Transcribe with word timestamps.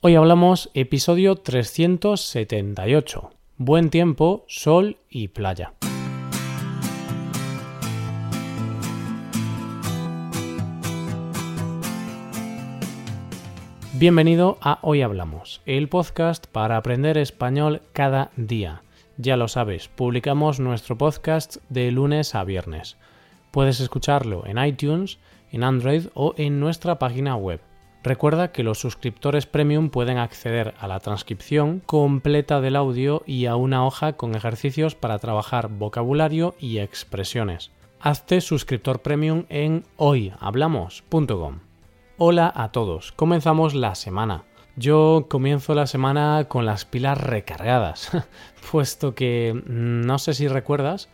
Hoy 0.00 0.14
hablamos 0.14 0.70
episodio 0.74 1.34
378. 1.34 3.30
Buen 3.56 3.90
tiempo, 3.90 4.44
sol 4.46 4.98
y 5.10 5.26
playa. 5.26 5.72
Bienvenido 13.94 14.58
a 14.60 14.78
Hoy 14.82 15.02
Hablamos, 15.02 15.62
el 15.66 15.88
podcast 15.88 16.46
para 16.46 16.76
aprender 16.76 17.18
español 17.18 17.82
cada 17.92 18.30
día. 18.36 18.82
Ya 19.16 19.36
lo 19.36 19.48
sabes, 19.48 19.88
publicamos 19.88 20.60
nuestro 20.60 20.96
podcast 20.96 21.56
de 21.70 21.90
lunes 21.90 22.36
a 22.36 22.44
viernes. 22.44 22.96
Puedes 23.50 23.80
escucharlo 23.80 24.46
en 24.46 24.64
iTunes, 24.64 25.18
en 25.50 25.64
Android 25.64 26.06
o 26.14 26.34
en 26.36 26.60
nuestra 26.60 27.00
página 27.00 27.34
web. 27.34 27.60
Recuerda 28.08 28.52
que 28.52 28.62
los 28.62 28.78
suscriptores 28.78 29.44
premium 29.44 29.90
pueden 29.90 30.16
acceder 30.16 30.72
a 30.80 30.88
la 30.88 30.98
transcripción 30.98 31.80
completa 31.80 32.62
del 32.62 32.74
audio 32.74 33.22
y 33.26 33.44
a 33.44 33.54
una 33.54 33.84
hoja 33.84 34.14
con 34.14 34.34
ejercicios 34.34 34.94
para 34.94 35.18
trabajar 35.18 35.68
vocabulario 35.68 36.54
y 36.58 36.78
expresiones. 36.78 37.70
Hazte 38.00 38.40
suscriptor 38.40 39.00
premium 39.00 39.44
en 39.50 39.84
hoyhablamos.com. 39.98 41.58
Hola 42.16 42.50
a 42.56 42.72
todos, 42.72 43.12
comenzamos 43.12 43.74
la 43.74 43.94
semana. 43.94 44.44
Yo 44.76 45.26
comienzo 45.28 45.74
la 45.74 45.86
semana 45.86 46.46
con 46.48 46.64
las 46.64 46.86
pilas 46.86 47.20
recargadas, 47.20 48.10
puesto 48.72 49.14
que 49.14 49.52
mm, 49.52 50.06
no 50.06 50.18
sé 50.18 50.32
si 50.32 50.48
recuerdas, 50.48 51.10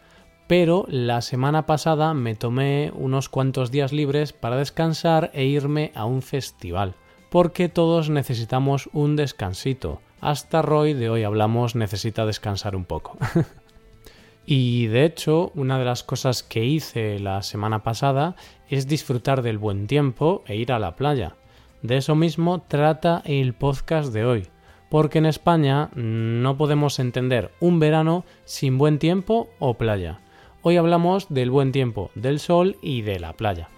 pero 0.46 0.84
la 0.88 1.22
semana 1.22 1.66
pasada 1.66 2.12
me 2.12 2.34
tomé 2.34 2.92
unos 2.94 3.28
cuantos 3.28 3.70
días 3.70 3.92
libres 3.92 4.32
para 4.32 4.56
descansar 4.56 5.30
e 5.32 5.44
irme 5.44 5.90
a 5.94 6.04
un 6.04 6.20
festival, 6.22 6.94
porque 7.30 7.68
todos 7.68 8.10
necesitamos 8.10 8.90
un 8.92 9.16
descansito. 9.16 10.00
Hasta 10.20 10.62
Roy 10.62 10.92
de 10.92 11.10
hoy 11.10 11.22
hablamos 11.22 11.74
necesita 11.74 12.26
descansar 12.26 12.76
un 12.76 12.84
poco. 12.84 13.16
y 14.46 14.86
de 14.86 15.04
hecho, 15.04 15.50
una 15.54 15.78
de 15.78 15.84
las 15.84 16.02
cosas 16.02 16.42
que 16.42 16.64
hice 16.64 17.18
la 17.18 17.42
semana 17.42 17.82
pasada 17.82 18.36
es 18.68 18.86
disfrutar 18.86 19.42
del 19.42 19.58
buen 19.58 19.86
tiempo 19.86 20.44
e 20.46 20.56
ir 20.56 20.72
a 20.72 20.78
la 20.78 20.96
playa. 20.96 21.36
De 21.82 21.96
eso 21.96 22.14
mismo 22.14 22.62
trata 22.62 23.22
el 23.26 23.52
podcast 23.52 24.12
de 24.12 24.24
hoy, 24.24 24.46
porque 24.88 25.18
en 25.18 25.26
España 25.26 25.90
no 25.94 26.56
podemos 26.56 26.98
entender 26.98 27.50
un 27.60 27.78
verano 27.78 28.24
sin 28.44 28.78
buen 28.78 28.98
tiempo 28.98 29.50
o 29.58 29.74
playa. 29.74 30.20
Hoy 30.66 30.78
hablamos 30.78 31.26
del 31.28 31.50
buen 31.50 31.72
tiempo, 31.72 32.10
del 32.14 32.40
sol 32.40 32.78
y 32.80 33.02
de 33.02 33.20
la 33.20 33.34
playa. 33.34 33.68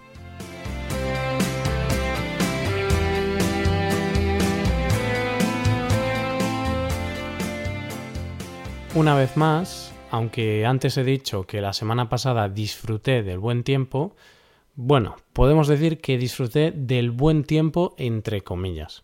Una 8.94 9.16
vez 9.16 9.36
más, 9.36 9.92
aunque 10.12 10.64
antes 10.64 10.96
he 10.96 11.02
dicho 11.02 11.42
que 11.42 11.60
la 11.60 11.72
semana 11.72 12.08
pasada 12.08 12.48
disfruté 12.48 13.24
del 13.24 13.40
buen 13.40 13.64
tiempo, 13.64 14.14
bueno, 14.76 15.16
podemos 15.32 15.66
decir 15.66 16.00
que 16.00 16.18
disfruté 16.18 16.70
del 16.70 17.10
buen 17.10 17.42
tiempo 17.42 17.96
entre 17.98 18.42
comillas. 18.42 19.02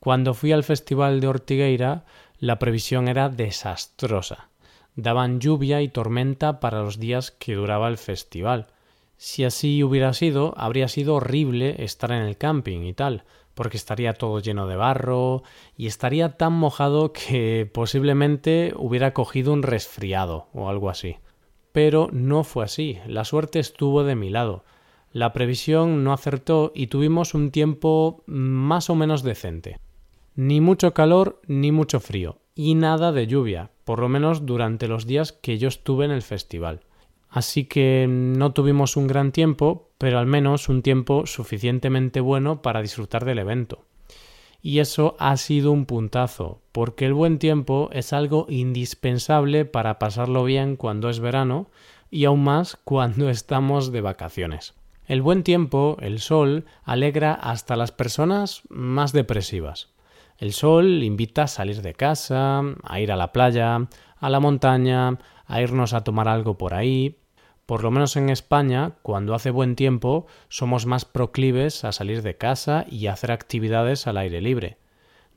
Cuando 0.00 0.34
fui 0.34 0.52
al 0.52 0.64
Festival 0.64 1.22
de 1.22 1.28
Ortigueira, 1.28 2.04
la 2.38 2.58
previsión 2.58 3.08
era 3.08 3.30
desastrosa. 3.30 4.51
Daban 4.96 5.40
lluvia 5.40 5.80
y 5.80 5.88
tormenta 5.88 6.60
para 6.60 6.82
los 6.82 6.98
días 6.98 7.30
que 7.30 7.54
duraba 7.54 7.88
el 7.88 7.96
festival. 7.96 8.66
Si 9.16 9.44
así 9.44 9.82
hubiera 9.82 10.12
sido, 10.12 10.52
habría 10.56 10.88
sido 10.88 11.14
horrible 11.14 11.84
estar 11.84 12.12
en 12.12 12.22
el 12.22 12.36
camping 12.36 12.80
y 12.80 12.92
tal, 12.92 13.24
porque 13.54 13.76
estaría 13.76 14.14
todo 14.14 14.40
lleno 14.40 14.66
de 14.66 14.76
barro 14.76 15.42
y 15.76 15.86
estaría 15.86 16.36
tan 16.36 16.52
mojado 16.52 17.12
que 17.12 17.70
posiblemente 17.72 18.74
hubiera 18.76 19.14
cogido 19.14 19.52
un 19.52 19.62
resfriado 19.62 20.48
o 20.52 20.68
algo 20.68 20.90
así. 20.90 21.16
Pero 21.72 22.08
no 22.12 22.44
fue 22.44 22.64
así, 22.64 22.98
la 23.06 23.24
suerte 23.24 23.58
estuvo 23.60 24.04
de 24.04 24.14
mi 24.14 24.28
lado. 24.28 24.64
La 25.12 25.32
previsión 25.32 26.04
no 26.04 26.12
acertó 26.12 26.72
y 26.74 26.88
tuvimos 26.88 27.34
un 27.34 27.50
tiempo 27.50 28.22
más 28.26 28.90
o 28.90 28.94
menos 28.94 29.22
decente. 29.22 29.78
Ni 30.34 30.60
mucho 30.60 30.94
calor 30.94 31.42
ni 31.46 31.72
mucho 31.72 32.00
frío, 32.00 32.38
y 32.54 32.74
nada 32.74 33.12
de 33.12 33.26
lluvia, 33.26 33.70
por 33.84 33.98
lo 33.98 34.08
menos 34.08 34.46
durante 34.46 34.88
los 34.88 35.06
días 35.06 35.32
que 35.32 35.58
yo 35.58 35.68
estuve 35.68 36.06
en 36.06 36.10
el 36.10 36.22
festival. 36.22 36.80
Así 37.28 37.64
que 37.64 38.06
no 38.08 38.52
tuvimos 38.52 38.96
un 38.96 39.06
gran 39.06 39.32
tiempo, 39.32 39.90
pero 39.98 40.18
al 40.18 40.26
menos 40.26 40.68
un 40.68 40.82
tiempo 40.82 41.26
suficientemente 41.26 42.20
bueno 42.20 42.62
para 42.62 42.82
disfrutar 42.82 43.24
del 43.24 43.38
evento. 43.38 43.84
Y 44.62 44.78
eso 44.78 45.16
ha 45.18 45.36
sido 45.36 45.72
un 45.72 45.86
puntazo, 45.86 46.60
porque 46.72 47.04
el 47.04 47.14
buen 47.14 47.38
tiempo 47.38 47.90
es 47.92 48.12
algo 48.12 48.46
indispensable 48.48 49.64
para 49.64 49.98
pasarlo 49.98 50.44
bien 50.44 50.76
cuando 50.76 51.10
es 51.10 51.20
verano 51.20 51.68
y 52.10 52.26
aún 52.26 52.44
más 52.44 52.78
cuando 52.84 53.28
estamos 53.30 53.92
de 53.92 54.00
vacaciones. 54.00 54.74
El 55.06 55.20
buen 55.20 55.42
tiempo, 55.42 55.96
el 56.00 56.20
sol, 56.20 56.64
alegra 56.84 57.34
hasta 57.34 57.76
las 57.76 57.92
personas 57.92 58.62
más 58.70 59.12
depresivas. 59.12 59.91
El 60.42 60.54
sol 60.54 61.04
invita 61.04 61.44
a 61.44 61.46
salir 61.46 61.82
de 61.82 61.94
casa, 61.94 62.62
a 62.82 62.98
ir 62.98 63.12
a 63.12 63.16
la 63.16 63.30
playa, 63.30 63.86
a 64.16 64.28
la 64.28 64.40
montaña, 64.40 65.20
a 65.46 65.62
irnos 65.62 65.92
a 65.92 66.02
tomar 66.02 66.26
algo 66.26 66.58
por 66.58 66.74
ahí. 66.74 67.20
Por 67.64 67.84
lo 67.84 67.92
menos 67.92 68.16
en 68.16 68.28
España, 68.28 68.96
cuando 69.02 69.36
hace 69.36 69.52
buen 69.52 69.76
tiempo, 69.76 70.26
somos 70.48 70.84
más 70.84 71.04
proclives 71.04 71.84
a 71.84 71.92
salir 71.92 72.22
de 72.22 72.38
casa 72.38 72.86
y 72.90 73.06
hacer 73.06 73.30
actividades 73.30 74.08
al 74.08 74.16
aire 74.16 74.40
libre. 74.40 74.78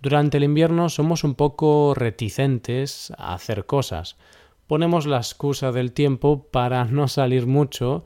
Durante 0.01 0.37
el 0.37 0.43
invierno 0.43 0.89
somos 0.89 1.23
un 1.23 1.35
poco 1.35 1.93
reticentes 1.93 3.13
a 3.15 3.35
hacer 3.35 3.67
cosas. 3.67 4.17
Ponemos 4.65 5.05
la 5.05 5.17
excusa 5.17 5.71
del 5.71 5.91
tiempo 5.91 6.47
para 6.49 6.83
no 6.85 7.07
salir 7.09 7.45
mucho 7.45 8.05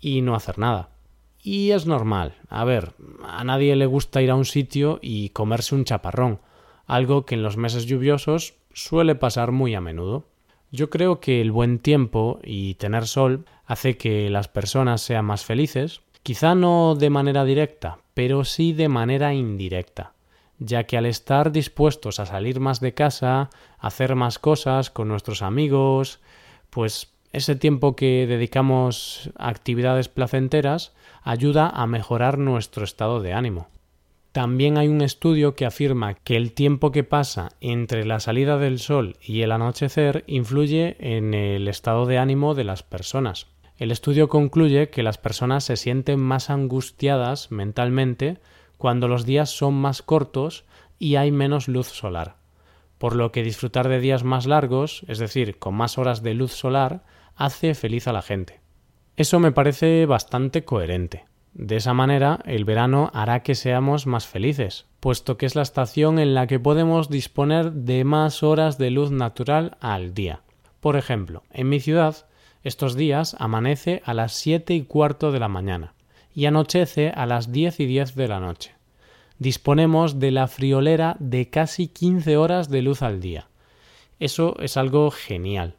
y 0.00 0.22
no 0.22 0.34
hacer 0.34 0.58
nada. 0.58 0.91
Y 1.42 1.72
es 1.72 1.86
normal. 1.86 2.36
A 2.48 2.64
ver, 2.64 2.94
a 3.24 3.42
nadie 3.42 3.74
le 3.74 3.86
gusta 3.86 4.22
ir 4.22 4.30
a 4.30 4.36
un 4.36 4.44
sitio 4.44 5.00
y 5.02 5.30
comerse 5.30 5.74
un 5.74 5.84
chaparrón, 5.84 6.40
algo 6.86 7.26
que 7.26 7.34
en 7.34 7.42
los 7.42 7.56
meses 7.56 7.86
lluviosos 7.86 8.54
suele 8.72 9.16
pasar 9.16 9.50
muy 9.50 9.74
a 9.74 9.80
menudo. 9.80 10.28
Yo 10.70 10.88
creo 10.88 11.20
que 11.20 11.40
el 11.40 11.50
buen 11.50 11.80
tiempo 11.80 12.38
y 12.44 12.74
tener 12.74 13.06
sol 13.06 13.44
hace 13.66 13.96
que 13.96 14.30
las 14.30 14.48
personas 14.48 15.02
sean 15.02 15.24
más 15.24 15.44
felices, 15.44 16.00
quizá 16.22 16.54
no 16.54 16.94
de 16.94 17.10
manera 17.10 17.44
directa, 17.44 17.98
pero 18.14 18.44
sí 18.44 18.72
de 18.72 18.88
manera 18.88 19.34
indirecta, 19.34 20.14
ya 20.58 20.84
que 20.84 20.96
al 20.96 21.06
estar 21.06 21.50
dispuestos 21.50 22.20
a 22.20 22.26
salir 22.26 22.60
más 22.60 22.80
de 22.80 22.94
casa, 22.94 23.50
hacer 23.78 24.14
más 24.14 24.38
cosas 24.38 24.90
con 24.90 25.08
nuestros 25.08 25.42
amigos, 25.42 26.20
pues 26.70 27.11
ese 27.32 27.56
tiempo 27.56 27.96
que 27.96 28.26
dedicamos 28.26 29.30
a 29.38 29.48
actividades 29.48 30.08
placenteras 30.08 30.94
ayuda 31.22 31.68
a 31.68 31.86
mejorar 31.86 32.38
nuestro 32.38 32.84
estado 32.84 33.20
de 33.20 33.32
ánimo. 33.32 33.68
También 34.32 34.78
hay 34.78 34.88
un 34.88 35.02
estudio 35.02 35.54
que 35.54 35.66
afirma 35.66 36.14
que 36.14 36.36
el 36.36 36.52
tiempo 36.52 36.90
que 36.90 37.04
pasa 37.04 37.50
entre 37.60 38.06
la 38.06 38.18
salida 38.18 38.56
del 38.56 38.78
sol 38.78 39.16
y 39.22 39.42
el 39.42 39.52
anochecer 39.52 40.24
influye 40.26 40.96
en 41.00 41.34
el 41.34 41.68
estado 41.68 42.06
de 42.06 42.16
ánimo 42.16 42.54
de 42.54 42.64
las 42.64 42.82
personas. 42.82 43.46
El 43.76 43.90
estudio 43.90 44.28
concluye 44.28 44.88
que 44.88 45.02
las 45.02 45.18
personas 45.18 45.64
se 45.64 45.76
sienten 45.76 46.20
más 46.20 46.48
angustiadas 46.48 47.50
mentalmente 47.50 48.38
cuando 48.78 49.06
los 49.06 49.26
días 49.26 49.50
son 49.50 49.74
más 49.74 50.02
cortos 50.02 50.64
y 50.98 51.16
hay 51.16 51.30
menos 51.30 51.68
luz 51.68 51.88
solar, 51.88 52.36
por 52.98 53.16
lo 53.16 53.32
que 53.32 53.42
disfrutar 53.42 53.88
de 53.88 54.00
días 54.00 54.24
más 54.24 54.46
largos, 54.46 55.04
es 55.08 55.18
decir, 55.18 55.58
con 55.58 55.74
más 55.74 55.98
horas 55.98 56.22
de 56.22 56.34
luz 56.34 56.52
solar, 56.52 57.04
hace 57.44 57.74
feliz 57.74 58.06
a 58.06 58.12
la 58.12 58.22
gente. 58.22 58.60
Eso 59.16 59.40
me 59.40 59.50
parece 59.50 60.06
bastante 60.06 60.64
coherente. 60.64 61.24
De 61.54 61.76
esa 61.76 61.92
manera, 61.92 62.38
el 62.46 62.64
verano 62.64 63.10
hará 63.12 63.42
que 63.42 63.56
seamos 63.56 64.06
más 64.06 64.28
felices, 64.28 64.86
puesto 65.00 65.36
que 65.36 65.46
es 65.46 65.56
la 65.56 65.62
estación 65.62 66.20
en 66.20 66.34
la 66.34 66.46
que 66.46 66.60
podemos 66.60 67.10
disponer 67.10 67.72
de 67.72 68.04
más 68.04 68.44
horas 68.44 68.78
de 68.78 68.92
luz 68.92 69.10
natural 69.10 69.76
al 69.80 70.14
día. 70.14 70.42
Por 70.78 70.96
ejemplo, 70.96 71.42
en 71.50 71.68
mi 71.68 71.80
ciudad, 71.80 72.26
estos 72.62 72.94
días 72.94 73.34
amanece 73.40 74.02
a 74.04 74.14
las 74.14 74.34
siete 74.34 74.74
y 74.74 74.82
cuarto 74.82 75.32
de 75.32 75.40
la 75.40 75.48
mañana 75.48 75.94
y 76.32 76.46
anochece 76.46 77.10
a 77.10 77.26
las 77.26 77.50
diez 77.50 77.80
y 77.80 77.86
diez 77.86 78.14
de 78.14 78.28
la 78.28 78.38
noche. 78.38 78.72
Disponemos 79.38 80.20
de 80.20 80.30
la 80.30 80.46
friolera 80.46 81.16
de 81.18 81.50
casi 81.50 81.88
quince 81.88 82.36
horas 82.36 82.70
de 82.70 82.82
luz 82.82 83.02
al 83.02 83.20
día. 83.20 83.48
Eso 84.20 84.54
es 84.60 84.76
algo 84.76 85.10
genial 85.10 85.74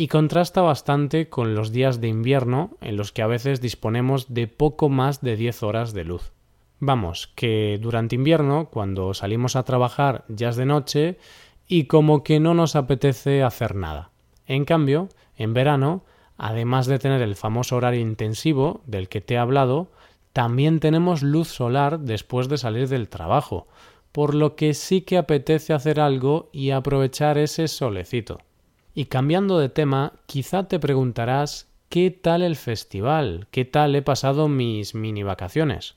y 0.00 0.06
contrasta 0.06 0.62
bastante 0.62 1.28
con 1.28 1.56
los 1.56 1.72
días 1.72 2.00
de 2.00 2.06
invierno 2.06 2.76
en 2.80 2.96
los 2.96 3.10
que 3.10 3.20
a 3.20 3.26
veces 3.26 3.60
disponemos 3.60 4.32
de 4.32 4.46
poco 4.46 4.88
más 4.88 5.22
de 5.22 5.34
10 5.34 5.64
horas 5.64 5.92
de 5.92 6.04
luz. 6.04 6.30
Vamos, 6.78 7.32
que 7.34 7.80
durante 7.82 8.14
invierno, 8.14 8.68
cuando 8.70 9.12
salimos 9.12 9.56
a 9.56 9.64
trabajar 9.64 10.24
ya 10.28 10.50
es 10.50 10.56
de 10.56 10.66
noche 10.66 11.18
y 11.66 11.86
como 11.86 12.22
que 12.22 12.38
no 12.38 12.54
nos 12.54 12.76
apetece 12.76 13.42
hacer 13.42 13.74
nada. 13.74 14.12
En 14.46 14.64
cambio, 14.64 15.08
en 15.34 15.52
verano, 15.52 16.04
además 16.36 16.86
de 16.86 17.00
tener 17.00 17.20
el 17.20 17.34
famoso 17.34 17.74
horario 17.74 18.00
intensivo 18.00 18.82
del 18.86 19.08
que 19.08 19.20
te 19.20 19.34
he 19.34 19.38
hablado, 19.38 19.90
también 20.32 20.78
tenemos 20.78 21.24
luz 21.24 21.48
solar 21.48 21.98
después 21.98 22.48
de 22.48 22.58
salir 22.58 22.86
del 22.86 23.08
trabajo, 23.08 23.66
por 24.12 24.36
lo 24.36 24.54
que 24.54 24.74
sí 24.74 25.00
que 25.00 25.18
apetece 25.18 25.72
hacer 25.72 25.98
algo 25.98 26.50
y 26.52 26.70
aprovechar 26.70 27.36
ese 27.36 27.66
solecito. 27.66 28.38
Y 28.98 29.04
cambiando 29.04 29.60
de 29.60 29.68
tema, 29.68 30.14
quizá 30.26 30.66
te 30.66 30.80
preguntarás 30.80 31.68
¿qué 31.88 32.10
tal 32.10 32.42
el 32.42 32.56
festival? 32.56 33.46
¿Qué 33.52 33.64
tal 33.64 33.94
he 33.94 34.02
pasado 34.02 34.48
mis 34.48 34.96
mini 34.96 35.22
vacaciones? 35.22 35.94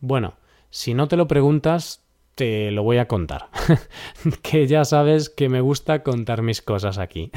Bueno, 0.00 0.34
si 0.68 0.92
no 0.92 1.06
te 1.06 1.16
lo 1.16 1.28
preguntas, 1.28 2.02
te 2.34 2.72
lo 2.72 2.82
voy 2.82 2.98
a 2.98 3.06
contar. 3.06 3.50
que 4.42 4.66
ya 4.66 4.84
sabes 4.84 5.30
que 5.30 5.48
me 5.48 5.60
gusta 5.60 6.02
contar 6.02 6.42
mis 6.42 6.60
cosas 6.60 6.98
aquí. 6.98 7.30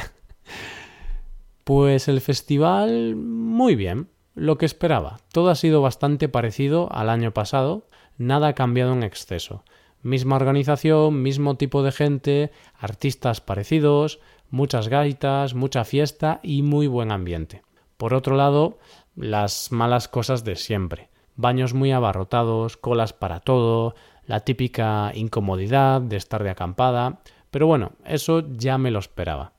pues 1.63 2.07
el 2.07 2.19
festival, 2.19 3.15
muy 3.15 3.75
bien, 3.75 4.07
lo 4.33 4.57
que 4.57 4.65
esperaba. 4.65 5.19
Todo 5.31 5.51
ha 5.51 5.55
sido 5.55 5.83
bastante 5.83 6.27
parecido 6.27 6.91
al 6.91 7.11
año 7.11 7.35
pasado, 7.35 7.85
nada 8.17 8.47
ha 8.47 8.53
cambiado 8.55 8.93
en 8.93 9.03
exceso. 9.03 9.63
Misma 10.01 10.37
organización, 10.37 11.21
mismo 11.21 11.55
tipo 11.55 11.83
de 11.83 11.91
gente, 11.91 12.51
artistas 12.73 13.41
parecidos, 13.41 14.19
muchas 14.53 14.87
gaitas, 14.87 15.55
mucha 15.55 15.83
fiesta 15.83 16.39
y 16.43 16.61
muy 16.61 16.85
buen 16.85 17.11
ambiente. 17.11 17.63
Por 17.97 18.13
otro 18.13 18.35
lado, 18.35 18.77
las 19.15 19.71
malas 19.71 20.07
cosas 20.07 20.43
de 20.43 20.55
siempre. 20.55 21.09
Baños 21.35 21.73
muy 21.73 21.91
abarrotados, 21.91 22.77
colas 22.77 23.13
para 23.13 23.39
todo, 23.39 23.95
la 24.27 24.41
típica 24.41 25.11
incomodidad 25.15 26.01
de 26.01 26.17
estar 26.17 26.43
de 26.43 26.51
acampada, 26.51 27.21
pero 27.49 27.65
bueno, 27.65 27.93
eso 28.05 28.47
ya 28.55 28.77
me 28.77 28.91
lo 28.91 28.99
esperaba. 28.99 29.53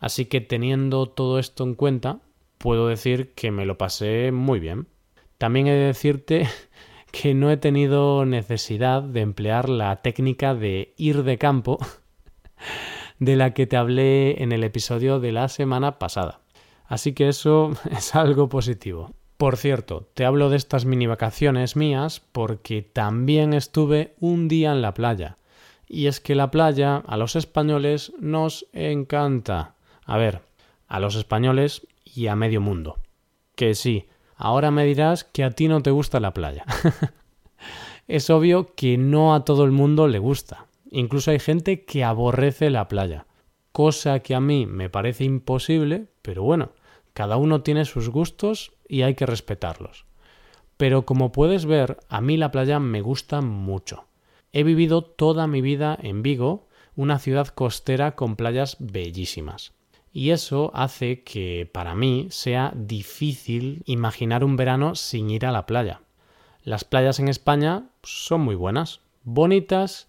Así 0.00 0.26
que 0.26 0.42
teniendo 0.42 1.06
todo 1.06 1.38
esto 1.38 1.64
en 1.64 1.74
cuenta, 1.74 2.18
puedo 2.58 2.88
decir 2.88 3.32
que 3.32 3.50
me 3.50 3.64
lo 3.64 3.78
pasé 3.78 4.32
muy 4.32 4.60
bien. 4.60 4.86
También 5.38 5.66
he 5.66 5.72
de 5.72 5.86
decirte 5.86 6.46
que 7.10 7.32
no 7.32 7.50
he 7.50 7.56
tenido 7.56 8.26
necesidad 8.26 9.02
de 9.02 9.22
emplear 9.22 9.70
la 9.70 9.96
técnica 10.02 10.54
de 10.54 10.92
ir 10.98 11.22
de 11.22 11.38
campo 11.38 11.78
de 13.18 13.36
la 13.36 13.54
que 13.54 13.66
te 13.66 13.76
hablé 13.76 14.42
en 14.42 14.52
el 14.52 14.64
episodio 14.64 15.20
de 15.20 15.32
la 15.32 15.48
semana 15.48 15.98
pasada. 15.98 16.40
Así 16.86 17.12
que 17.12 17.28
eso 17.28 17.72
es 17.90 18.14
algo 18.14 18.48
positivo. 18.48 19.12
Por 19.36 19.56
cierto, 19.56 20.08
te 20.14 20.24
hablo 20.24 20.48
de 20.48 20.56
estas 20.56 20.86
mini 20.86 21.06
vacaciones 21.06 21.76
mías 21.76 22.20
porque 22.32 22.82
también 22.82 23.52
estuve 23.52 24.14
un 24.20 24.48
día 24.48 24.72
en 24.72 24.82
la 24.82 24.94
playa. 24.94 25.36
Y 25.88 26.06
es 26.06 26.20
que 26.20 26.34
la 26.34 26.50
playa 26.50 27.02
a 27.06 27.16
los 27.16 27.36
españoles 27.36 28.12
nos 28.18 28.66
encanta. 28.72 29.74
A 30.04 30.16
ver, 30.16 30.40
a 30.88 31.00
los 31.00 31.16
españoles 31.16 31.86
y 32.04 32.28
a 32.28 32.36
medio 32.36 32.60
mundo. 32.60 32.98
Que 33.54 33.74
sí, 33.74 34.06
Ahora 34.36 34.70
me 34.70 34.84
dirás 34.84 35.24
que 35.24 35.44
a 35.44 35.50
ti 35.50 35.66
no 35.66 35.82
te 35.82 35.90
gusta 35.90 36.20
la 36.20 36.34
playa. 36.34 36.64
es 38.08 38.28
obvio 38.28 38.74
que 38.74 38.98
no 38.98 39.34
a 39.34 39.44
todo 39.44 39.64
el 39.64 39.72
mundo 39.72 40.08
le 40.08 40.18
gusta. 40.18 40.65
Incluso 40.96 41.30
hay 41.30 41.38
gente 41.38 41.84
que 41.84 42.04
aborrece 42.04 42.70
la 42.70 42.88
playa. 42.88 43.26
Cosa 43.70 44.20
que 44.20 44.34
a 44.34 44.40
mí 44.40 44.64
me 44.64 44.88
parece 44.88 45.24
imposible, 45.24 46.06
pero 46.22 46.42
bueno, 46.42 46.70
cada 47.12 47.36
uno 47.36 47.60
tiene 47.60 47.84
sus 47.84 48.08
gustos 48.08 48.72
y 48.88 49.02
hay 49.02 49.14
que 49.14 49.26
respetarlos. 49.26 50.06
Pero 50.78 51.04
como 51.04 51.32
puedes 51.32 51.66
ver, 51.66 51.98
a 52.08 52.22
mí 52.22 52.38
la 52.38 52.50
playa 52.50 52.80
me 52.80 53.02
gusta 53.02 53.42
mucho. 53.42 54.06
He 54.52 54.62
vivido 54.62 55.02
toda 55.04 55.46
mi 55.46 55.60
vida 55.60 55.98
en 56.00 56.22
Vigo, 56.22 56.66
una 56.94 57.18
ciudad 57.18 57.48
costera 57.48 58.16
con 58.16 58.36
playas 58.36 58.78
bellísimas 58.80 59.74
y 60.14 60.30
eso 60.30 60.70
hace 60.72 61.24
que 61.24 61.68
para 61.70 61.94
mí 61.94 62.28
sea 62.30 62.72
difícil 62.74 63.82
imaginar 63.84 64.44
un 64.44 64.56
verano 64.56 64.94
sin 64.94 65.28
ir 65.28 65.44
a 65.44 65.52
la 65.52 65.66
playa. 65.66 66.00
Las 66.64 66.84
playas 66.84 67.20
en 67.20 67.28
España 67.28 67.90
son 68.02 68.40
muy 68.40 68.54
buenas, 68.54 69.02
bonitas 69.24 70.08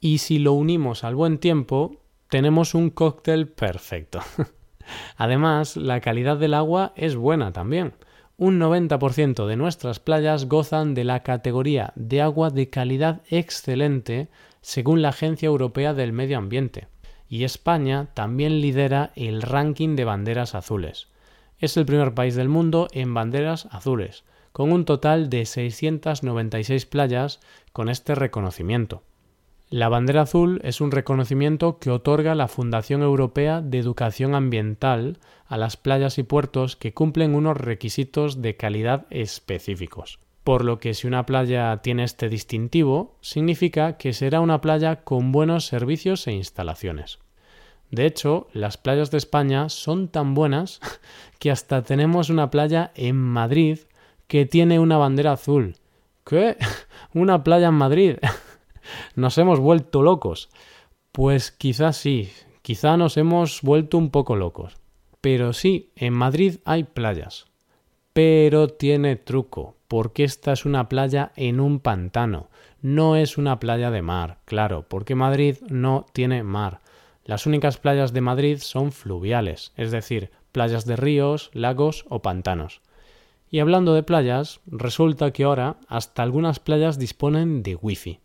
y 0.00 0.18
si 0.18 0.38
lo 0.38 0.52
unimos 0.52 1.04
al 1.04 1.14
buen 1.14 1.38
tiempo 1.38 1.96
tenemos 2.28 2.74
un 2.74 2.90
cóctel 2.90 3.48
perfecto. 3.48 4.20
Además, 5.16 5.76
la 5.76 6.00
calidad 6.00 6.36
del 6.36 6.54
agua 6.54 6.92
es 6.96 7.16
buena 7.16 7.52
también. 7.52 7.94
Un 8.36 8.58
90% 8.58 9.46
de 9.46 9.56
nuestras 9.56 10.00
playas 10.00 10.48
gozan 10.48 10.94
de 10.94 11.04
la 11.04 11.22
categoría 11.22 11.92
de 11.94 12.20
agua 12.20 12.50
de 12.50 12.68
calidad 12.68 13.22
excelente 13.28 14.28
según 14.60 15.02
la 15.02 15.10
Agencia 15.10 15.46
Europea 15.46 15.94
del 15.94 16.12
Medio 16.12 16.38
Ambiente 16.38 16.88
y 17.28 17.44
España 17.44 18.08
también 18.14 18.60
lidera 18.60 19.12
el 19.16 19.42
ranking 19.42 19.96
de 19.96 20.04
banderas 20.04 20.54
azules. 20.54 21.08
Es 21.58 21.76
el 21.76 21.86
primer 21.86 22.14
país 22.14 22.34
del 22.34 22.48
mundo 22.48 22.88
en 22.92 23.14
banderas 23.14 23.66
azules, 23.70 24.24
con 24.52 24.72
un 24.72 24.84
total 24.84 25.30
de 25.30 25.46
696 25.46 26.86
playas 26.86 27.40
con 27.72 27.88
este 27.88 28.14
reconocimiento. 28.14 29.02
La 29.70 29.88
bandera 29.88 30.22
azul 30.22 30.60
es 30.62 30.80
un 30.80 30.90
reconocimiento 30.90 31.78
que 31.78 31.90
otorga 31.90 32.34
la 32.34 32.48
Fundación 32.48 33.02
Europea 33.02 33.62
de 33.62 33.78
Educación 33.78 34.34
Ambiental 34.34 35.18
a 35.46 35.56
las 35.56 35.76
playas 35.76 36.18
y 36.18 36.22
puertos 36.22 36.76
que 36.76 36.92
cumplen 36.92 37.34
unos 37.34 37.56
requisitos 37.56 38.42
de 38.42 38.56
calidad 38.56 39.06
específicos. 39.10 40.20
Por 40.44 40.64
lo 40.64 40.78
que 40.78 40.92
si 40.92 41.06
una 41.06 41.24
playa 41.24 41.78
tiene 41.78 42.04
este 42.04 42.28
distintivo, 42.28 43.16
significa 43.22 43.96
que 43.96 44.12
será 44.12 44.40
una 44.40 44.60
playa 44.60 45.02
con 45.02 45.32
buenos 45.32 45.64
servicios 45.66 46.26
e 46.26 46.32
instalaciones. 46.32 47.18
De 47.90 48.04
hecho, 48.04 48.48
las 48.52 48.76
playas 48.76 49.10
de 49.10 49.18
España 49.18 49.70
son 49.70 50.08
tan 50.08 50.34
buenas 50.34 50.80
que 51.38 51.50
hasta 51.50 51.82
tenemos 51.82 52.28
una 52.28 52.50
playa 52.50 52.92
en 52.94 53.16
Madrid 53.16 53.78
que 54.26 54.44
tiene 54.44 54.78
una 54.78 54.98
bandera 54.98 55.32
azul. 55.32 55.76
¿Qué? 56.24 56.58
¿Una 57.14 57.42
playa 57.42 57.68
en 57.68 57.74
Madrid? 57.74 58.16
¿Nos 59.14 59.38
hemos 59.38 59.60
vuelto 59.60 60.02
locos? 60.02 60.48
Pues 61.12 61.50
quizás 61.52 61.96
sí, 61.96 62.30
quizá 62.62 62.96
nos 62.96 63.16
hemos 63.16 63.62
vuelto 63.62 63.98
un 63.98 64.10
poco 64.10 64.36
locos. 64.36 64.76
Pero 65.20 65.52
sí, 65.52 65.90
en 65.96 66.12
Madrid 66.12 66.56
hay 66.64 66.84
playas. 66.84 67.46
Pero 68.12 68.68
tiene 68.68 69.16
truco, 69.16 69.76
porque 69.88 70.24
esta 70.24 70.52
es 70.52 70.64
una 70.64 70.88
playa 70.88 71.32
en 71.36 71.60
un 71.60 71.80
pantano. 71.80 72.48
No 72.82 73.16
es 73.16 73.38
una 73.38 73.58
playa 73.58 73.90
de 73.90 74.02
mar, 74.02 74.38
claro, 74.44 74.86
porque 74.88 75.14
Madrid 75.14 75.56
no 75.68 76.04
tiene 76.12 76.42
mar. 76.42 76.80
Las 77.24 77.46
únicas 77.46 77.78
playas 77.78 78.12
de 78.12 78.20
Madrid 78.20 78.58
son 78.60 78.92
fluviales, 78.92 79.72
es 79.76 79.90
decir, 79.90 80.30
playas 80.52 80.84
de 80.84 80.96
ríos, 80.96 81.50
lagos 81.54 82.04
o 82.10 82.20
pantanos. 82.20 82.82
Y 83.50 83.60
hablando 83.60 83.94
de 83.94 84.02
playas, 84.02 84.60
resulta 84.66 85.30
que 85.30 85.44
ahora 85.44 85.76
hasta 85.88 86.22
algunas 86.22 86.58
playas 86.58 86.98
disponen 86.98 87.62
de 87.62 87.76
wifi. 87.76 88.20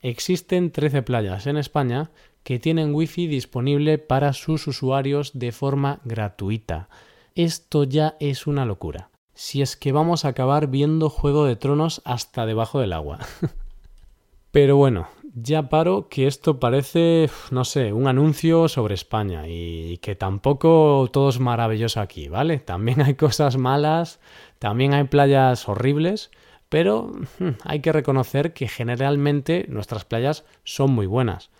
Existen 0.00 0.70
13 0.70 1.02
playas 1.02 1.46
en 1.46 1.56
España 1.56 2.10
que 2.42 2.58
tienen 2.58 2.94
wifi 2.94 3.26
disponible 3.26 3.98
para 3.98 4.32
sus 4.32 4.66
usuarios 4.66 5.38
de 5.38 5.52
forma 5.52 6.00
gratuita. 6.04 6.88
Esto 7.34 7.84
ya 7.84 8.16
es 8.20 8.46
una 8.46 8.64
locura. 8.64 9.10
Si 9.34 9.62
es 9.62 9.76
que 9.76 9.92
vamos 9.92 10.24
a 10.24 10.28
acabar 10.28 10.68
viendo 10.68 11.10
Juego 11.10 11.44
de 11.44 11.56
Tronos 11.56 12.02
hasta 12.04 12.46
debajo 12.46 12.80
del 12.80 12.92
agua. 12.92 13.18
Pero 14.52 14.76
bueno, 14.76 15.08
ya 15.34 15.68
paro 15.68 16.08
que 16.08 16.26
esto 16.26 16.58
parece, 16.58 17.28
no 17.50 17.66
sé, 17.66 17.92
un 17.92 18.06
anuncio 18.06 18.68
sobre 18.68 18.94
España 18.94 19.42
y 19.46 19.98
que 19.98 20.14
tampoco 20.14 21.10
todo 21.12 21.28
es 21.28 21.40
maravilloso 21.40 22.00
aquí, 22.00 22.28
¿vale? 22.28 22.58
También 22.58 23.02
hay 23.02 23.14
cosas 23.16 23.58
malas, 23.58 24.18
también 24.58 24.94
hay 24.94 25.04
playas 25.04 25.68
horribles, 25.68 26.30
pero 26.68 27.12
hmm, 27.38 27.50
hay 27.64 27.80
que 27.80 27.92
reconocer 27.92 28.52
que 28.52 28.68
generalmente 28.68 29.66
nuestras 29.68 30.04
playas 30.04 30.44
son 30.64 30.92
muy 30.92 31.06
buenas. 31.06 31.50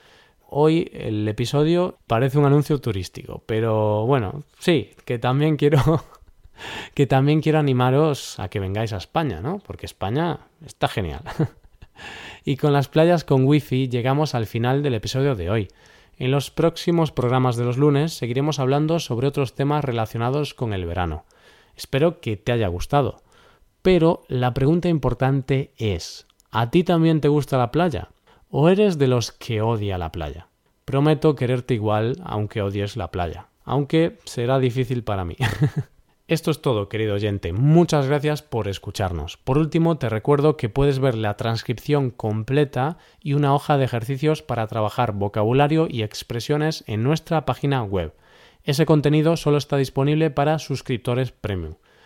Hoy 0.48 0.90
el 0.92 1.26
episodio 1.26 1.98
parece 2.06 2.38
un 2.38 2.44
anuncio 2.44 2.80
turístico, 2.80 3.42
pero 3.46 4.06
bueno, 4.06 4.44
sí, 4.58 4.90
que 5.04 5.18
también 5.18 5.56
quiero 5.56 5.80
que 6.94 7.06
también 7.06 7.40
quiero 7.40 7.58
animaros 7.58 8.38
a 8.38 8.48
que 8.48 8.60
vengáis 8.60 8.92
a 8.92 8.98
España, 8.98 9.40
¿no? 9.40 9.58
Porque 9.58 9.86
España 9.86 10.40
está 10.64 10.88
genial. 10.88 11.22
Y 12.44 12.58
con 12.58 12.72
las 12.72 12.88
playas 12.88 13.24
con 13.24 13.44
wifi 13.44 13.88
llegamos 13.88 14.34
al 14.34 14.46
final 14.46 14.82
del 14.82 14.94
episodio 14.94 15.34
de 15.34 15.50
hoy. 15.50 15.68
En 16.18 16.30
los 16.30 16.50
próximos 16.50 17.10
programas 17.10 17.56
de 17.56 17.64
los 17.64 17.76
lunes 17.76 18.12
seguiremos 18.12 18.58
hablando 18.58 19.00
sobre 19.00 19.26
otros 19.26 19.54
temas 19.54 19.84
relacionados 19.84 20.54
con 20.54 20.72
el 20.72 20.86
verano. 20.86 21.24
Espero 21.76 22.20
que 22.20 22.36
te 22.36 22.52
haya 22.52 22.68
gustado. 22.68 23.22
Pero 23.86 24.24
la 24.26 24.52
pregunta 24.52 24.88
importante 24.88 25.70
es, 25.76 26.26
¿a 26.50 26.72
ti 26.72 26.82
también 26.82 27.20
te 27.20 27.28
gusta 27.28 27.56
la 27.56 27.70
playa? 27.70 28.08
¿O 28.50 28.68
eres 28.68 28.98
de 28.98 29.06
los 29.06 29.30
que 29.30 29.62
odia 29.62 29.96
la 29.96 30.10
playa? 30.10 30.48
Prometo 30.84 31.36
quererte 31.36 31.74
igual 31.74 32.20
aunque 32.24 32.62
odies 32.62 32.96
la 32.96 33.12
playa, 33.12 33.46
aunque 33.62 34.18
será 34.24 34.58
difícil 34.58 35.04
para 35.04 35.24
mí. 35.24 35.36
Esto 36.26 36.50
es 36.50 36.62
todo, 36.62 36.88
querido 36.88 37.14
oyente. 37.14 37.52
Muchas 37.52 38.08
gracias 38.08 38.42
por 38.42 38.66
escucharnos. 38.66 39.36
Por 39.36 39.56
último, 39.56 39.98
te 39.98 40.08
recuerdo 40.08 40.56
que 40.56 40.68
puedes 40.68 40.98
ver 40.98 41.14
la 41.14 41.36
transcripción 41.36 42.10
completa 42.10 42.98
y 43.20 43.34
una 43.34 43.54
hoja 43.54 43.78
de 43.78 43.84
ejercicios 43.84 44.42
para 44.42 44.66
trabajar 44.66 45.12
vocabulario 45.12 45.86
y 45.88 46.02
expresiones 46.02 46.82
en 46.88 47.04
nuestra 47.04 47.44
página 47.44 47.84
web. 47.84 48.14
Ese 48.64 48.84
contenido 48.84 49.36
solo 49.36 49.58
está 49.58 49.76
disponible 49.76 50.30
para 50.30 50.58
suscriptores 50.58 51.30
premium. 51.30 51.74